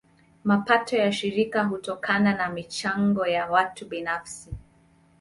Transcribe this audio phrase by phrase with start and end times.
[0.43, 4.49] Mapato ya shirika hutokana na michango ya watu binafsi.